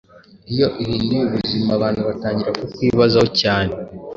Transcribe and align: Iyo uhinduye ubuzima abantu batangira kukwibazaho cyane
Iyo 0.53 0.67
uhinduye 0.81 1.21
ubuzima 1.27 1.69
abantu 1.77 2.01
batangira 2.09 2.51
kukwibazaho 2.59 3.27
cyane 3.41 3.73